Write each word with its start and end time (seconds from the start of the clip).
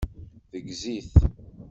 Teggez-it. 0.49 1.13